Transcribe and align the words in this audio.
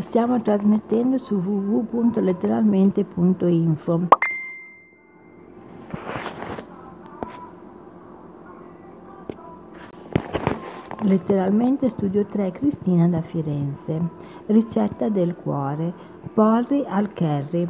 Stiamo 0.00 0.40
trasmettendo 0.42 1.18
su 1.18 1.34
www.letteralmente.info. 1.34 4.06
Letteralmente 11.02 11.88
Studio 11.88 12.24
3 12.26 12.52
Cristina 12.52 13.08
da 13.08 13.22
Firenze. 13.22 14.00
Ricetta 14.46 15.08
del 15.08 15.34
cuore. 15.34 15.92
Porri 16.32 16.84
al 16.86 17.12
curry. 17.12 17.66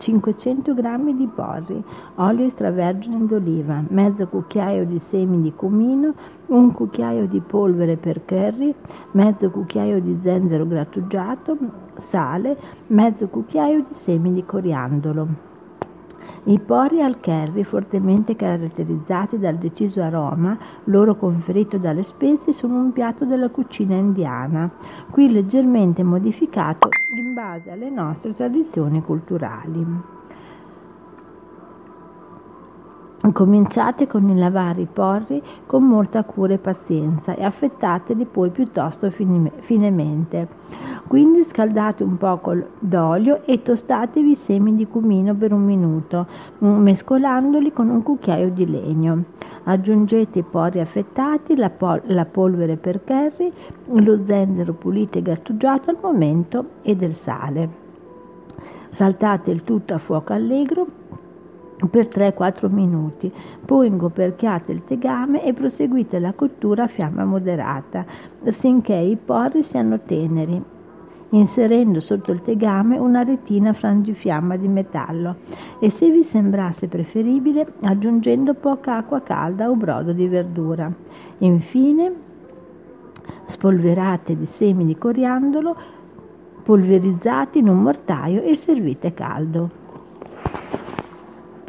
500 0.00 0.74
g 0.74 1.12
di 1.14 1.26
porri, 1.26 1.84
olio 2.14 2.46
extravergine 2.46 3.26
d'oliva, 3.26 3.84
mezzo 3.88 4.26
cucchiaio 4.26 4.86
di 4.86 4.98
semi 4.98 5.42
di 5.42 5.52
cumino, 5.54 6.14
un 6.46 6.72
cucchiaio 6.72 7.26
di 7.26 7.40
polvere 7.40 7.96
per 7.96 8.24
curry, 8.24 8.74
mezzo 9.12 9.50
cucchiaio 9.50 10.00
di 10.00 10.18
zenzero 10.22 10.66
grattugiato, 10.66 11.56
sale, 11.96 12.56
mezzo 12.86 13.28
cucchiaio 13.28 13.84
di 13.86 13.94
semi 13.94 14.32
di 14.32 14.44
coriandolo. 14.44 15.48
I 16.44 16.58
porri 16.58 17.02
al 17.02 17.20
curry, 17.20 17.62
fortemente 17.64 18.34
caratterizzati 18.34 19.38
dal 19.38 19.56
deciso 19.56 20.00
aroma 20.00 20.56
loro 20.84 21.14
conferito 21.14 21.76
dalle 21.76 22.02
spezie, 22.02 22.54
sono 22.54 22.76
un 22.76 22.92
piatto 22.92 23.26
della 23.26 23.50
cucina 23.50 23.96
indiana, 23.96 24.70
qui 25.10 25.30
leggermente 25.30 26.02
modificato 26.02 26.88
in 27.30 27.34
base 27.34 27.70
alle 27.70 27.90
nostre 27.90 28.34
tradizioni 28.34 29.00
culturali. 29.02 29.86
Cominciate 33.32 34.08
con 34.08 34.28
il 34.28 34.38
lavare 34.38 34.80
i 34.80 34.88
porri 34.92 35.40
con 35.66 35.84
molta 35.84 36.24
cura 36.24 36.54
e 36.54 36.58
pazienza 36.58 37.34
e 37.34 37.44
affettateli 37.44 38.24
poi 38.24 38.50
piuttosto 38.50 39.08
finemente. 39.10 40.48
Quindi 41.06 41.44
scaldate 41.44 42.02
un 42.02 42.16
po' 42.16 42.40
d'olio 42.80 43.42
e 43.44 43.62
tostatevi 43.62 44.32
i 44.32 44.36
semi 44.36 44.74
di 44.74 44.86
cumino 44.86 45.34
per 45.34 45.52
un 45.52 45.64
minuto, 45.64 46.26
mescolandoli 46.58 47.72
con 47.72 47.88
un 47.88 48.02
cucchiaio 48.02 48.50
di 48.50 48.68
legno. 48.68 49.24
Aggiungete 49.64 50.38
i 50.38 50.42
porri 50.42 50.80
affettati, 50.80 51.54
la, 51.54 51.70
pol- 51.70 52.02
la 52.06 52.24
polvere 52.24 52.76
per 52.76 53.04
curry, 53.04 53.52
lo 53.86 54.24
zenzero 54.24 54.72
pulito 54.72 55.18
e 55.18 55.22
grattugiato 55.22 55.90
al 55.90 55.98
momento 56.00 56.64
e 56.82 56.96
del 56.96 57.14
sale. 57.14 57.68
Saltate 58.88 59.50
il 59.50 59.62
tutto 59.62 59.94
a 59.94 59.98
fuoco 59.98 60.32
allegro 60.32 60.86
per 61.88 62.08
3-4 62.08 62.70
minuti, 62.70 63.32
poi 63.64 63.86
ingoperchiate 63.86 64.72
il 64.72 64.84
tegame 64.84 65.44
e 65.44 65.52
proseguite 65.52 66.18
la 66.18 66.32
cottura 66.32 66.84
a 66.84 66.88
fiamma 66.88 67.24
moderata, 67.24 68.04
sinché 68.46 68.94
i 68.94 69.16
porri 69.16 69.62
siano 69.62 70.00
teneri, 70.00 70.60
inserendo 71.30 72.00
sotto 72.00 72.32
il 72.32 72.42
tegame 72.42 72.98
una 72.98 73.22
retina 73.22 73.72
frangifiamma 73.72 74.56
di 74.56 74.68
metallo 74.68 75.36
e 75.80 75.90
se 75.90 76.10
vi 76.10 76.22
sembrasse 76.22 76.86
preferibile 76.88 77.66
aggiungendo 77.80 78.54
poca 78.54 78.98
acqua 78.98 79.20
calda 79.22 79.70
o 79.70 79.74
brodo 79.74 80.12
di 80.12 80.28
verdura. 80.28 80.92
Infine 81.38 82.12
spolverate 83.46 84.36
di 84.36 84.46
semi 84.46 84.84
di 84.84 84.96
coriandolo 84.96 85.76
polverizzati 86.62 87.58
in 87.58 87.68
un 87.68 87.82
mortaio 87.82 88.42
e 88.42 88.54
servite 88.56 89.14
caldo. 89.14 89.70